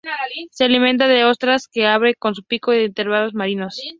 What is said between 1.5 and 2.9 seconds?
que abre con su pico y de